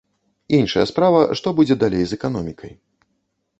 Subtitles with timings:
[0.59, 2.71] Іншая справа, што будзе далей з эканомікай.